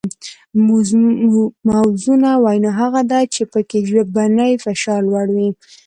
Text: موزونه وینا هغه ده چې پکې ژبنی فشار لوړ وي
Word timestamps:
موزونه 1.67 2.29
وینا 2.43 2.71
هغه 2.81 3.01
ده 3.11 3.19
چې 3.33 3.41
پکې 3.51 3.79
ژبنی 3.89 4.53
فشار 4.65 5.01
لوړ 5.09 5.27
وي 5.35 5.49